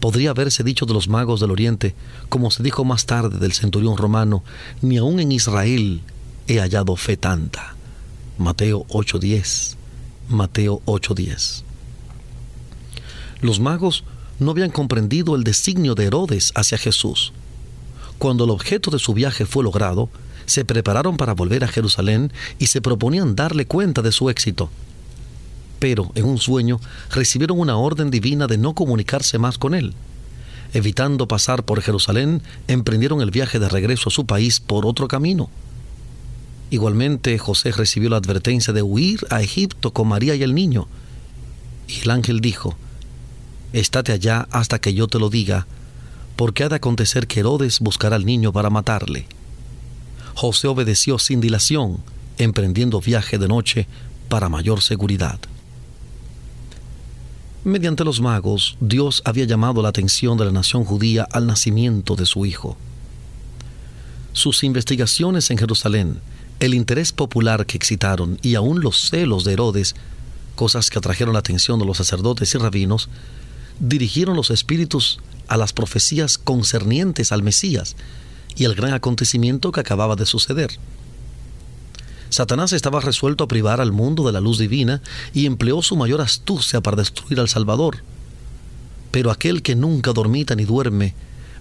Podría 0.00 0.30
haberse 0.30 0.64
dicho 0.64 0.86
de 0.86 0.94
los 0.94 1.08
magos 1.08 1.40
del 1.40 1.50
Oriente, 1.50 1.94
como 2.28 2.50
se 2.50 2.62
dijo 2.62 2.84
más 2.84 3.06
tarde 3.06 3.38
del 3.38 3.52
centurión 3.52 3.96
romano, 3.96 4.42
ni 4.80 4.96
aun 4.96 5.20
en 5.20 5.30
Israel 5.30 6.00
he 6.48 6.58
hallado 6.58 6.96
fe 6.96 7.16
tanta. 7.16 7.76
Mateo 8.38 8.86
8:10. 8.88 9.76
Mateo 10.28 10.80
8:10. 10.86 11.64
Los 13.40 13.60
magos 13.60 14.04
no 14.38 14.50
habían 14.50 14.70
comprendido 14.70 15.36
el 15.36 15.44
designio 15.44 15.94
de 15.94 16.06
Herodes 16.06 16.52
hacia 16.54 16.78
Jesús. 16.78 17.32
Cuando 18.18 18.44
el 18.44 18.50
objeto 18.50 18.90
de 18.90 18.98
su 18.98 19.14
viaje 19.14 19.46
fue 19.46 19.62
logrado, 19.64 20.08
se 20.46 20.64
prepararon 20.64 21.16
para 21.16 21.34
volver 21.34 21.62
a 21.62 21.68
Jerusalén 21.68 22.32
y 22.58 22.66
se 22.66 22.80
proponían 22.80 23.36
darle 23.36 23.66
cuenta 23.66 24.02
de 24.02 24.12
su 24.12 24.30
éxito. 24.30 24.70
Pero, 25.80 26.12
en 26.14 26.26
un 26.26 26.38
sueño, 26.38 26.78
recibieron 27.10 27.58
una 27.58 27.76
orden 27.76 28.10
divina 28.10 28.46
de 28.46 28.58
no 28.58 28.74
comunicarse 28.74 29.38
más 29.38 29.58
con 29.58 29.74
él. 29.74 29.94
Evitando 30.72 31.26
pasar 31.26 31.64
por 31.64 31.82
Jerusalén, 31.82 32.42
emprendieron 32.68 33.22
el 33.22 33.32
viaje 33.32 33.58
de 33.58 33.68
regreso 33.68 34.08
a 34.08 34.12
su 34.12 34.26
país 34.26 34.60
por 34.60 34.86
otro 34.86 35.08
camino. 35.08 35.50
Igualmente, 36.70 37.36
José 37.38 37.72
recibió 37.72 38.10
la 38.10 38.18
advertencia 38.18 38.72
de 38.72 38.82
huir 38.82 39.26
a 39.30 39.42
Egipto 39.42 39.92
con 39.92 40.06
María 40.06 40.36
y 40.36 40.44
el 40.44 40.54
niño. 40.54 40.86
Y 41.88 42.02
el 42.02 42.10
ángel 42.10 42.40
dijo, 42.40 42.76
Estate 43.72 44.12
allá 44.12 44.46
hasta 44.52 44.78
que 44.78 44.94
yo 44.94 45.08
te 45.08 45.18
lo 45.18 45.30
diga, 45.30 45.66
porque 46.36 46.62
ha 46.62 46.68
de 46.68 46.76
acontecer 46.76 47.26
que 47.26 47.40
Herodes 47.40 47.80
buscará 47.80 48.16
al 48.16 48.26
niño 48.26 48.52
para 48.52 48.70
matarle. 48.70 49.26
José 50.34 50.68
obedeció 50.68 51.18
sin 51.18 51.40
dilación, 51.40 51.98
emprendiendo 52.38 53.00
viaje 53.00 53.38
de 53.38 53.48
noche 53.48 53.88
para 54.28 54.48
mayor 54.48 54.82
seguridad. 54.82 55.40
Mediante 57.62 58.04
los 58.04 58.22
magos, 58.22 58.78
Dios 58.80 59.20
había 59.26 59.44
llamado 59.44 59.82
la 59.82 59.90
atención 59.90 60.38
de 60.38 60.46
la 60.46 60.50
nación 60.50 60.82
judía 60.82 61.28
al 61.30 61.46
nacimiento 61.46 62.16
de 62.16 62.24
su 62.24 62.46
hijo. 62.46 62.78
Sus 64.32 64.64
investigaciones 64.64 65.50
en 65.50 65.58
Jerusalén, 65.58 66.20
el 66.58 66.72
interés 66.72 67.12
popular 67.12 67.66
que 67.66 67.76
excitaron 67.76 68.38
y 68.40 68.54
aún 68.54 68.80
los 68.80 69.10
celos 69.10 69.44
de 69.44 69.52
Herodes, 69.52 69.94
cosas 70.54 70.88
que 70.88 70.98
atrajeron 70.98 71.34
la 71.34 71.40
atención 71.40 71.78
de 71.78 71.84
los 71.84 71.98
sacerdotes 71.98 72.54
y 72.54 72.58
rabinos, 72.58 73.10
dirigieron 73.78 74.36
los 74.36 74.50
espíritus 74.50 75.20
a 75.46 75.58
las 75.58 75.74
profecías 75.74 76.38
concernientes 76.38 77.30
al 77.30 77.42
Mesías 77.42 77.94
y 78.56 78.64
al 78.64 78.74
gran 78.74 78.94
acontecimiento 78.94 79.70
que 79.70 79.80
acababa 79.80 80.16
de 80.16 80.24
suceder. 80.24 80.70
Satanás 82.30 82.72
estaba 82.72 83.00
resuelto 83.00 83.42
a 83.42 83.48
privar 83.48 83.80
al 83.80 83.90
mundo 83.90 84.24
de 84.24 84.32
la 84.32 84.40
luz 84.40 84.58
divina 84.58 85.02
y 85.34 85.46
empleó 85.46 85.82
su 85.82 85.96
mayor 85.96 86.20
astucia 86.20 86.80
para 86.80 86.96
destruir 86.96 87.40
al 87.40 87.48
Salvador. 87.48 88.04
Pero 89.10 89.32
aquel 89.32 89.62
que 89.62 89.74
nunca 89.74 90.12
dormita 90.12 90.54
ni 90.54 90.64
duerme, 90.64 91.14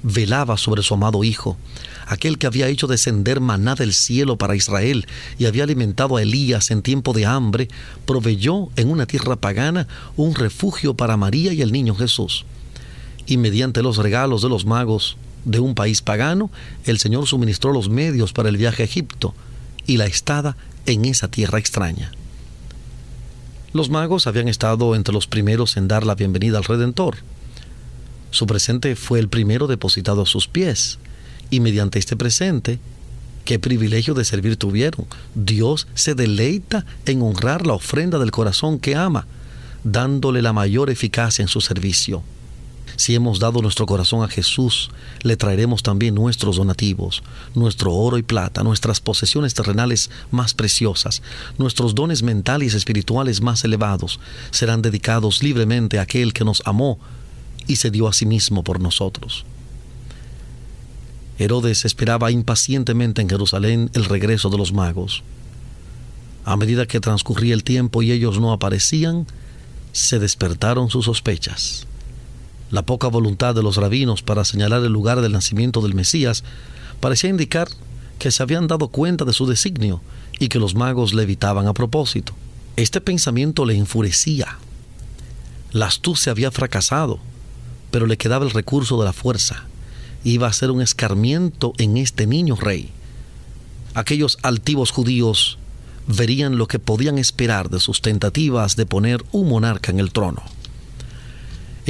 velaba 0.04 0.58
sobre 0.58 0.84
su 0.84 0.94
amado 0.94 1.24
Hijo, 1.24 1.58
aquel 2.06 2.38
que 2.38 2.46
había 2.46 2.68
hecho 2.68 2.86
descender 2.86 3.40
maná 3.40 3.74
del 3.74 3.94
cielo 3.94 4.38
para 4.38 4.56
Israel 4.56 5.08
y 5.40 5.48
había 5.48 5.64
alimentado 5.64 6.18
a 6.18 6.22
Elías 6.22 6.70
en 6.70 6.84
tiempo 6.84 7.14
de 7.14 7.26
hambre, 7.26 7.68
proveyó 8.06 8.70
en 8.76 8.92
una 8.92 9.08
tierra 9.08 9.38
pagana 9.38 9.88
un 10.16 10.36
refugio 10.36 10.94
para 10.94 11.18
María 11.18 11.52
y 11.52 11.64
el 11.64 11.72
niño 11.72 11.96
Jesús. 11.96 12.46
Y 13.26 13.38
mediante 13.38 13.82
los 13.82 13.98
regalos 13.98 14.44
de 14.44 14.50
los 14.50 14.66
magos 14.66 15.18
de 15.46 15.60
un 15.60 15.74
país 15.74 16.04
pagano, 16.04 16.52
el 16.86 17.00
Señor 17.00 17.28
suministró 17.28 17.74
los 17.74 17.90
medios 17.90 18.34
para 18.34 18.50
el 18.50 18.58
viaje 18.58 18.84
a 18.84 18.86
Egipto 18.86 19.34
y 19.90 19.98
la 19.98 20.06
estada 20.06 20.56
en 20.86 21.04
esa 21.06 21.30
tierra 21.30 21.58
extraña. 21.58 22.12
Los 23.74 23.90
magos 23.90 24.28
habían 24.28 24.48
estado 24.48 24.94
entre 24.94 25.16
los 25.16 25.26
primeros 25.26 25.78
en 25.78 25.88
dar 25.88 26.06
la 26.06 26.14
bienvenida 26.14 26.60
al 26.60 26.64
Redentor. 26.64 27.18
Su 28.30 28.46
presente 28.46 28.96
fue 28.96 29.20
el 29.20 29.30
primero 29.30 29.66
depositado 29.66 30.22
a 30.22 30.26
sus 30.28 30.48
pies, 30.48 31.00
y 31.50 31.60
mediante 31.60 31.98
este 31.98 32.16
presente, 32.16 32.78
qué 33.46 33.58
privilegio 33.58 34.14
de 34.14 34.26
servir 34.26 34.58
tuvieron. 34.58 35.08
Dios 35.34 35.88
se 35.96 36.14
deleita 36.14 36.86
en 37.08 37.24
honrar 37.24 37.66
la 37.66 37.74
ofrenda 37.74 38.20
del 38.20 38.30
corazón 38.30 38.78
que 38.78 38.96
ama, 38.96 39.26
dándole 39.84 40.44
la 40.44 40.54
mayor 40.54 40.92
eficacia 40.92 41.42
en 41.42 41.48
su 41.48 41.62
servicio. 41.62 42.22
Si 43.00 43.16
hemos 43.16 43.40
dado 43.40 43.62
nuestro 43.62 43.86
corazón 43.86 44.26
a 44.26 44.28
Jesús, 44.28 44.90
le 45.22 45.38
traeremos 45.38 45.84
también 45.84 46.16
nuestros 46.16 46.58
donativos, 46.58 47.24
nuestro 47.56 47.94
oro 47.94 48.18
y 48.18 48.24
plata, 48.24 48.62
nuestras 48.62 49.00
posesiones 49.00 49.54
terrenales 49.54 50.12
más 50.32 50.54
preciosas, 50.54 51.22
nuestros 51.58 51.96
dones 51.96 52.24
mentales 52.24 52.74
y 52.74 52.76
espirituales 52.76 53.40
más 53.40 53.64
elevados, 53.64 54.20
serán 54.52 54.82
dedicados 54.82 55.42
libremente 55.42 55.98
a 55.98 56.02
aquel 56.02 56.34
que 56.34 56.44
nos 56.44 56.62
amó 56.66 57.00
y 57.68 57.78
se 57.78 57.90
dio 57.90 58.06
a 58.06 58.12
sí 58.12 58.26
mismo 58.26 58.66
por 58.66 58.82
nosotros. 58.82 59.46
Herodes 61.38 61.86
esperaba 61.86 62.32
impacientemente 62.32 63.22
en 63.22 63.30
Jerusalén 63.30 63.90
el 63.94 64.04
regreso 64.04 64.50
de 64.50 64.58
los 64.58 64.74
magos. 64.74 65.24
A 66.44 66.58
medida 66.58 66.86
que 66.86 67.00
transcurría 67.00 67.54
el 67.54 67.64
tiempo 67.64 68.04
y 68.04 68.12
ellos 68.12 68.42
no 68.42 68.52
aparecían, 68.52 69.26
se 69.94 70.20
despertaron 70.20 70.90
sus 70.90 71.06
sospechas. 71.06 71.88
La 72.72 72.84
poca 72.84 73.08
voluntad 73.08 73.56
de 73.56 73.64
los 73.64 73.78
rabinos 73.78 74.22
para 74.22 74.46
señalar 74.46 74.84
el 74.84 74.92
lugar 74.92 75.22
del 75.22 75.32
nacimiento 75.32 75.82
del 75.82 75.96
Mesías 75.96 76.44
parecía 77.00 77.30
indicar 77.30 77.68
que 78.20 78.32
se 78.32 78.44
habían 78.44 78.68
dado 78.68 78.90
cuenta 78.90 79.26
de 79.26 79.34
su 79.34 79.48
designio 79.48 80.02
y 80.40 80.50
que 80.50 80.60
los 80.60 80.76
magos 80.76 81.14
le 81.14 81.24
evitaban 81.24 81.68
a 81.68 81.74
propósito. 81.74 82.34
Este 82.76 83.02
pensamiento 83.02 83.66
le 83.66 83.76
enfurecía. 83.76 84.58
La 85.72 85.88
astucia 85.88 86.32
había 86.32 86.52
fracasado 86.52 87.20
pero 87.92 88.06
le 88.06 88.18
quedaba 88.18 88.46
el 88.46 88.52
recurso 88.52 89.00
de 89.00 89.06
la 89.06 89.14
fuerza. 89.14 89.64
Iba 90.24 90.48
a 90.48 90.54
ser 90.54 90.72
un 90.72 90.82
escarmiento 90.82 91.74
en 91.78 91.98
este 91.98 92.28
niño 92.28 92.56
rey. 92.56 92.90
Aquellos 93.94 94.38
altivos 94.44 94.92
judíos 94.92 95.58
verían 96.08 96.58
lo 96.58 96.68
que 96.68 96.80
podían 96.80 97.18
esperar 97.18 97.70
de 97.70 97.80
sus 97.80 98.02
tentativas 98.02 98.76
de 98.76 98.86
poner 98.86 99.24
un 99.32 99.50
monarca 99.50 99.92
en 99.92 100.00
el 100.00 100.12
trono. 100.12 100.44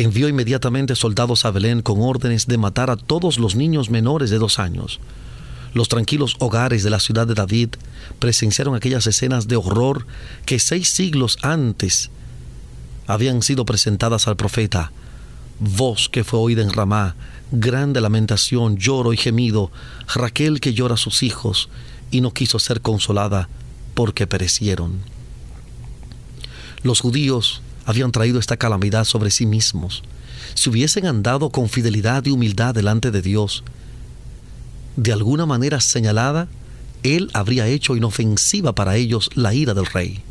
Envió 0.01 0.29
inmediatamente 0.29 0.95
soldados 0.95 1.43
a 1.43 1.51
Belén 1.51 1.81
con 1.81 1.99
órdenes 1.99 2.47
de 2.47 2.57
matar 2.57 2.89
a 2.89 2.95
todos 2.95 3.38
los 3.38 3.55
niños 3.55 3.89
menores 3.89 4.29
de 4.29 4.38
dos 4.38 4.57
años. 4.57 5.01
Los 5.73 5.89
tranquilos 5.89 6.38
hogares 6.39 6.83
de 6.83 6.89
la 6.89 7.01
ciudad 7.01 7.27
de 7.27 7.33
David 7.33 7.71
presenciaron 8.17 8.75
aquellas 8.75 9.05
escenas 9.07 9.49
de 9.49 9.57
horror 9.57 10.07
que 10.45 10.57
seis 10.59 10.88
siglos 10.88 11.38
antes 11.41 12.12
habían 13.07 13.41
sido 13.41 13.65
presentadas 13.65 14.29
al 14.29 14.38
profeta 14.38 14.93
voz 15.59 16.07
que 16.07 16.23
fue 16.23 16.39
oída 16.39 16.62
en 16.62 16.71
Ramá, 16.71 17.17
grande 17.51 17.99
lamentación, 17.99 18.77
lloro 18.77 19.12
y 19.12 19.17
gemido, 19.17 19.69
Raquel 20.15 20.62
que 20.62 20.73
llora 20.73 20.93
a 20.93 20.97
sus 20.97 21.23
hijos 21.23 21.67
y 22.09 22.21
no 22.21 22.33
quiso 22.33 22.57
ser 22.57 22.79
consolada 22.79 23.49
porque 23.95 24.27
perecieron. 24.27 24.99
Los 26.83 27.01
judíos 27.01 27.62
habían 27.89 28.12
traído 28.12 28.39
esta 28.39 28.56
calamidad 28.56 29.04
sobre 29.04 29.32
sí 29.32 29.47
mismos. 29.47 30.04
Si 30.54 30.69
hubiesen 30.69 31.08
andado 31.08 31.49
con 31.49 31.69
fidelidad 31.69 32.23
y 32.23 32.30
humildad 32.30 32.75
delante 32.75 33.10
de 33.10 33.23
Dios, 33.23 33.63
de 34.95 35.12
alguna 35.12 35.47
manera 35.47 35.82
señalada, 35.82 36.47
Él 37.02 37.32
habría 37.34 37.65
hecho 37.65 37.95
inofensiva 37.95 38.75
para 38.75 38.95
ellos 38.95 39.32
la 39.34 39.56
ira 39.56 39.73
del 39.73 39.88
rey 39.88 40.21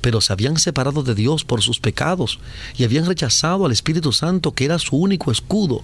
pero 0.00 0.20
se 0.20 0.34
habían 0.34 0.58
separado 0.58 1.02
de 1.02 1.14
Dios 1.14 1.44
por 1.44 1.62
sus 1.62 1.80
pecados 1.80 2.38
y 2.76 2.84
habían 2.84 3.06
rechazado 3.06 3.64
al 3.64 3.72
Espíritu 3.72 4.12
Santo 4.12 4.52
que 4.52 4.66
era 4.66 4.78
su 4.78 4.96
único 4.96 5.32
escudo. 5.32 5.82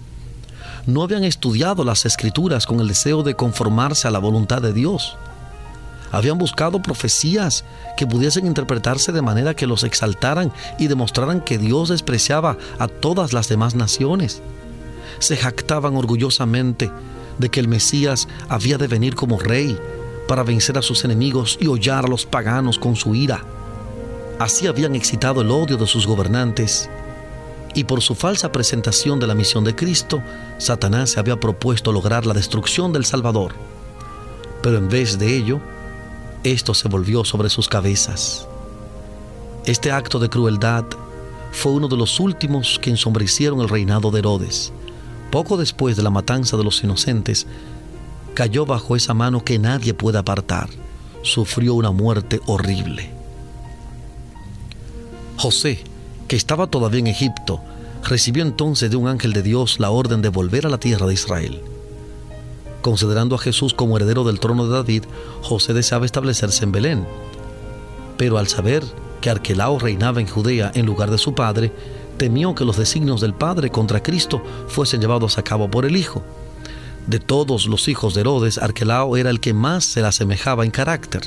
No 0.87 1.03
habían 1.03 1.25
estudiado 1.25 1.85
las 1.85 2.05
escrituras 2.05 2.67
con 2.67 2.81
el 2.81 2.89
deseo 2.89 3.23
de 3.23 3.35
conformarse 3.35 4.07
a 4.09 4.11
la 4.11 4.19
voluntad 4.19 4.61
de 4.61 4.75
Dios. 4.75 5.17
Habían 6.13 6.39
buscado 6.39 6.83
profecías 6.83 7.65
que 7.97 8.07
pudiesen 8.07 8.47
interpretarse 8.47 9.13
de 9.13 9.23
manera 9.23 9.55
que 9.55 9.67
los 9.67 9.85
exaltaran 9.85 10.53
y 10.79 10.89
demostraran 10.89 11.41
que 11.41 11.59
Dios 11.59 11.89
despreciaba 11.89 12.57
a 12.79 12.89
todas 12.89 13.33
las 13.33 13.49
demás 13.49 13.75
naciones. 13.75 14.43
Se 15.19 15.37
jactaban 15.37 15.97
orgullosamente 15.97 16.91
de 17.39 17.49
que 17.49 17.61
el 17.61 17.69
Mesías 17.69 18.29
había 18.49 18.79
de 18.79 18.89
venir 18.89 19.15
como 19.15 19.39
rey 19.39 19.79
para 20.27 20.43
vencer 20.43 20.79
a 20.79 20.83
sus 20.83 21.05
enemigos 21.05 21.59
y 21.61 21.67
hollar 21.67 22.05
a 22.05 22.09
los 22.09 22.27
paganos 22.27 22.79
con 22.79 22.97
su 22.97 23.15
ira. 23.15 23.45
Así 24.39 24.67
habían 24.67 24.95
excitado 24.95 25.43
el 25.43 25.51
odio 25.51 25.77
de 25.77 25.87
sus 25.87 26.07
gobernantes 26.07 26.89
y 27.75 27.85
por 27.85 28.03
su 28.03 28.15
falsa 28.15 28.51
presentación 28.51 29.21
de 29.21 29.27
la 29.27 29.35
misión 29.35 29.65
de 29.65 29.75
Cristo, 29.75 30.23
Satanás 30.59 31.11
se 31.11 31.21
había 31.21 31.39
propuesto 31.39 31.93
lograr 31.93 32.27
la 32.27 32.35
destrucción 32.35 32.93
del 32.93 33.05
Salvador. 33.05 33.53
Pero 34.63 34.79
en 34.79 34.89
vez 34.89 35.19
de 35.19 35.37
ello, 35.37 35.61
esto 36.45 36.75
se 36.75 36.89
volvió 36.89 37.25
sobre 37.25 37.51
sus 37.51 37.69
cabezas. 37.69 38.47
Este 39.67 39.93
acto 39.93 40.19
de 40.19 40.31
crueldad 40.31 40.85
fue 41.53 41.73
uno 41.73 41.89
de 41.89 41.97
los 41.97 42.19
últimos 42.19 42.79
que 42.79 42.91
ensombrecieron 42.91 43.61
el 43.61 43.69
reinado 43.69 44.11
de 44.11 44.21
Herodes. 44.21 44.73
Poco 45.31 45.57
después 45.57 45.97
de 45.97 46.03
la 46.03 46.11
matanza 46.11 46.57
de 46.57 46.65
los 46.65 46.83
inocentes, 46.83 47.47
cayó 48.35 48.65
bajo 48.65 48.97
esa 48.97 49.15
mano 49.15 49.45
que 49.45 49.59
nadie 49.59 49.93
puede 49.95 50.19
apartar. 50.19 50.71
Sufrió 51.23 51.75
una 51.75 51.91
muerte 51.91 52.41
horrible. 52.47 53.11
José, 55.37 55.85
que 56.27 56.37
estaba 56.37 56.69
todavía 56.69 57.01
en 57.01 57.07
Egipto, 57.09 57.61
recibió 58.03 58.43
entonces 58.43 58.91
de 58.91 58.97
un 58.97 59.09
ángel 59.09 59.33
de 59.33 59.43
Dios 59.43 59.79
la 59.79 59.91
orden 59.91 60.23
de 60.23 60.31
volver 60.31 60.67
a 60.67 60.71
la 60.71 60.79
tierra 60.79 61.07
de 61.07 61.15
Israel. 61.15 61.61
Considerando 62.83 63.35
a 63.35 63.39
Jesús 63.39 63.75
como 63.75 63.97
heredero 63.97 64.25
del 64.25 64.41
trono 64.41 64.67
de 64.67 64.75
David, 64.75 65.05
José 65.43 65.75
deseaba 65.75 66.07
establecerse 66.07 66.65
en 66.65 66.73
Belén. 66.73 67.07
Pero 68.17 68.39
al 68.39 68.49
saber 68.49 68.83
que 69.21 69.31
Arquelao 69.31 69.79
reinaba 69.79 70.21
en 70.21 70.27
Judea 70.27 70.73
en 70.75 70.87
lugar 70.87 71.11
de 71.11 71.19
su 71.19 71.35
padre, 71.35 71.73
temió 72.17 72.55
que 72.55 72.65
los 72.65 72.77
designios 72.77 73.21
del 73.21 73.35
padre 73.35 73.71
contra 73.71 74.03
Cristo 74.03 74.43
fuesen 74.69 75.01
llevados 75.01 75.39
a 75.39 75.43
cabo 75.43 75.71
por 75.71 75.85
el 75.85 75.97
hijo. 75.97 76.23
De 77.07 77.19
todos 77.19 77.67
los 77.67 77.89
hijos 77.89 78.15
de 78.15 78.23
Herodes, 78.23 78.59
Arquelao 78.59 79.17
era 79.17 79.31
el 79.31 79.41
que 79.41 79.55
más 79.55 79.85
se 79.85 80.01
le 80.01 80.07
asemejaba 80.07 80.65
en 80.65 80.71
carácter. 80.71 81.23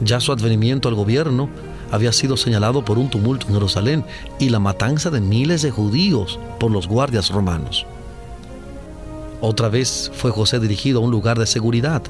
Ya 0.00 0.20
su 0.20 0.32
advenimiento 0.32 0.88
al 0.88 0.94
gobierno 0.94 1.48
había 1.92 2.12
sido 2.12 2.36
señalado 2.36 2.84
por 2.84 2.98
un 2.98 3.10
tumulto 3.10 3.46
en 3.46 3.54
Jerusalén 3.54 4.04
y 4.40 4.48
la 4.48 4.58
matanza 4.58 5.10
de 5.10 5.20
miles 5.20 5.62
de 5.62 5.70
judíos 5.70 6.40
por 6.58 6.70
los 6.70 6.88
guardias 6.88 7.30
romanos. 7.30 7.86
Otra 9.46 9.68
vez 9.68 10.10
fue 10.14 10.30
José 10.30 10.58
dirigido 10.58 11.00
a 11.00 11.02
un 11.02 11.10
lugar 11.10 11.38
de 11.38 11.44
seguridad. 11.44 12.00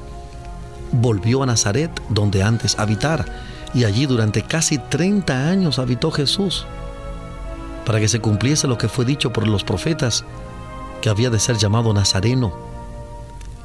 Volvió 0.93 1.43
a 1.43 1.45
Nazaret, 1.45 1.91
donde 2.07 2.41
antes 2.41 2.79
habitara, 2.79 3.25
y 3.73 3.83
allí 3.83 4.05
durante 4.05 4.41
casi 4.41 4.77
30 4.77 5.49
años 5.49 5.77
habitó 5.77 6.11
Jesús, 6.11 6.65
para 7.85 7.99
que 7.99 8.07
se 8.07 8.21
cumpliese 8.21 8.69
lo 8.69 8.77
que 8.77 8.87
fue 8.87 9.03
dicho 9.03 9.33
por 9.33 9.49
los 9.49 9.65
profetas, 9.65 10.23
que 11.01 11.09
había 11.09 11.29
de 11.29 11.39
ser 11.39 11.57
llamado 11.57 11.93
Nazareno. 11.93 12.53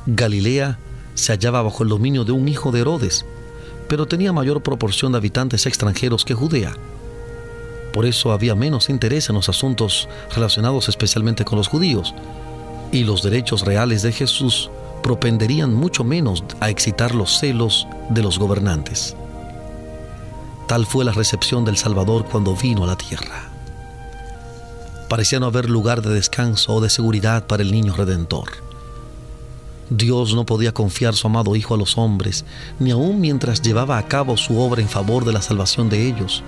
Galilea 0.04 0.80
se 1.14 1.32
hallaba 1.32 1.62
bajo 1.62 1.84
el 1.84 1.90
dominio 1.90 2.24
de 2.24 2.32
un 2.32 2.48
hijo 2.48 2.72
de 2.72 2.80
Herodes, 2.80 3.24
pero 3.86 4.08
tenía 4.08 4.32
mayor 4.32 4.64
proporción 4.64 5.12
de 5.12 5.18
habitantes 5.18 5.64
extranjeros 5.66 6.24
que 6.24 6.34
Judea. 6.34 6.72
Por 7.92 8.04
eso 8.04 8.32
había 8.32 8.56
menos 8.56 8.90
interés 8.90 9.28
en 9.28 9.36
los 9.36 9.48
asuntos 9.48 10.08
relacionados 10.34 10.88
especialmente 10.88 11.44
con 11.44 11.56
los 11.56 11.68
judíos, 11.68 12.16
y 12.92 13.04
los 13.04 13.22
derechos 13.22 13.62
reales 13.62 14.02
de 14.02 14.12
Jesús 14.12 14.70
propenderían 15.02 15.74
mucho 15.74 16.04
menos 16.04 16.44
a 16.60 16.70
excitar 16.70 17.14
los 17.14 17.38
celos 17.38 17.86
de 18.10 18.22
los 18.22 18.38
gobernantes. 18.38 19.16
Tal 20.66 20.86
fue 20.86 21.04
la 21.04 21.12
recepción 21.12 21.64
del 21.64 21.76
Salvador 21.76 22.26
cuando 22.26 22.54
vino 22.54 22.84
a 22.84 22.86
la 22.86 22.96
tierra. 22.96 23.50
Parecía 25.08 25.40
no 25.40 25.46
haber 25.46 25.68
lugar 25.68 26.02
de 26.02 26.14
descanso 26.14 26.74
o 26.74 26.80
de 26.80 26.90
seguridad 26.90 27.46
para 27.46 27.62
el 27.62 27.72
niño 27.72 27.94
redentor. 27.96 28.48
Dios 29.88 30.34
no 30.36 30.46
podía 30.46 30.72
confiar 30.72 31.16
su 31.16 31.26
amado 31.26 31.56
Hijo 31.56 31.74
a 31.74 31.76
los 31.76 31.98
hombres, 31.98 32.44
ni 32.78 32.92
aun 32.92 33.20
mientras 33.20 33.60
llevaba 33.60 33.98
a 33.98 34.06
cabo 34.06 34.36
su 34.36 34.60
obra 34.60 34.80
en 34.80 34.88
favor 34.88 35.24
de 35.24 35.32
la 35.32 35.42
salvación 35.42 35.88
de 35.88 36.06
ellos. 36.06 36.44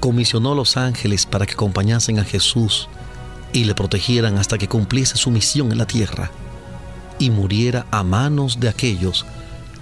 Comisionó 0.00 0.52
a 0.52 0.56
los 0.56 0.76
ángeles 0.76 1.26
para 1.26 1.46
que 1.46 1.52
acompañasen 1.52 2.18
a 2.18 2.24
Jesús 2.24 2.88
y 3.52 3.64
le 3.64 3.74
protegieran 3.74 4.38
hasta 4.38 4.58
que 4.58 4.68
cumpliese 4.68 5.16
su 5.16 5.30
misión 5.30 5.72
en 5.72 5.78
la 5.78 5.86
tierra 5.86 6.30
y 7.18 7.30
muriera 7.30 7.86
a 7.90 8.02
manos 8.02 8.60
de 8.60 8.68
aquellos 8.68 9.26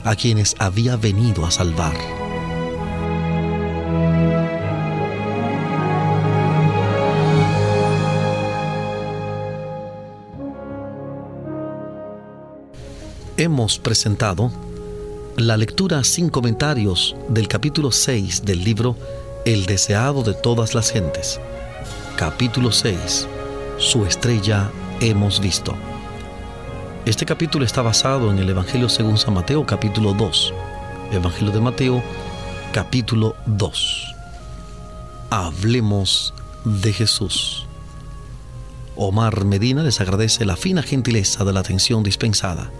a 0.04 0.14
quienes 0.16 0.56
había 0.58 0.96
venido 0.96 1.44
a 1.44 1.50
salvar. 1.50 1.96
hemos 13.38 13.78
presentado 13.78 14.50
la 15.36 15.56
lectura 15.56 16.02
sin 16.02 16.28
comentarios 16.28 17.14
del 17.28 17.46
capítulo 17.46 17.92
6 17.92 18.44
del 18.44 18.64
libro 18.64 18.96
El 19.44 19.64
deseado 19.64 20.24
de 20.24 20.34
todas 20.34 20.74
las 20.74 20.90
gentes. 20.90 21.38
Capítulo 22.16 22.72
6. 22.72 23.28
Su 23.78 24.04
estrella 24.04 24.72
hemos 25.00 25.38
visto. 25.38 25.72
Este 27.06 27.24
capítulo 27.24 27.64
está 27.64 27.80
basado 27.80 28.32
en 28.32 28.40
el 28.40 28.50
Evangelio 28.50 28.88
según 28.88 29.18
San 29.18 29.34
Mateo 29.34 29.64
capítulo 29.64 30.14
2. 30.14 30.52
Evangelio 31.12 31.52
de 31.52 31.60
Mateo 31.60 32.02
capítulo 32.72 33.36
2. 33.46 34.14
Hablemos 35.30 36.34
de 36.64 36.92
Jesús. 36.92 37.68
Omar 38.96 39.44
Medina 39.44 39.84
les 39.84 40.00
agradece 40.00 40.44
la 40.44 40.56
fina 40.56 40.82
gentileza 40.82 41.44
de 41.44 41.52
la 41.52 41.60
atención 41.60 42.02
dispensada. 42.02 42.72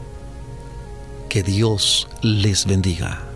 Que 1.28 1.44
Dios 1.44 2.08
les 2.22 2.66
bendiga. 2.66 3.27